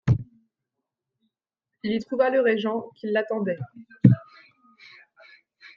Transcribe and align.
Il 1.83 1.93
y 1.93 1.99
trouva 1.99 2.31
le 2.31 2.39
régent 2.41 2.89
qui 2.95 3.05
l'attendait. 3.11 3.59